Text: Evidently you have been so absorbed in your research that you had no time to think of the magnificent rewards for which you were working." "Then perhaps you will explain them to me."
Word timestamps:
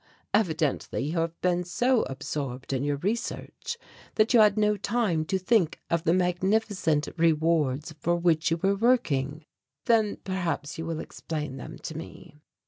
Evidently 0.33 1.01
you 1.03 1.19
have 1.19 1.39
been 1.41 1.63
so 1.63 2.01
absorbed 2.09 2.73
in 2.73 2.83
your 2.83 2.97
research 2.97 3.77
that 4.15 4.33
you 4.33 4.39
had 4.39 4.57
no 4.57 4.75
time 4.75 5.23
to 5.23 5.37
think 5.37 5.79
of 5.91 6.05
the 6.05 6.11
magnificent 6.15 7.07
rewards 7.17 7.93
for 7.99 8.15
which 8.15 8.49
you 8.49 8.57
were 8.57 8.73
working." 8.73 9.45
"Then 9.85 10.15
perhaps 10.23 10.79
you 10.79 10.87
will 10.87 11.01
explain 11.01 11.57
them 11.57 11.77
to 11.83 11.95
me." 11.95 12.41